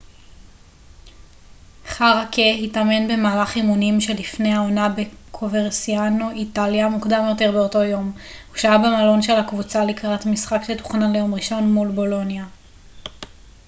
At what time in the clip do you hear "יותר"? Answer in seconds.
7.29-7.51